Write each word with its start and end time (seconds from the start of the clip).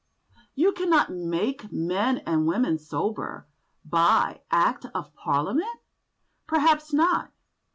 "You 0.55 0.71
cannot 0.71 1.11
make 1.11 1.71
men 1.71 2.23
and 2.25 2.47
women 2.47 2.79
sober 2.79 3.45
by 3.85 4.41
Act 4.49 4.87
of 4.95 5.13
Parliament?" 5.13 5.77
Perhaps 6.47 6.91
not. 6.91 7.31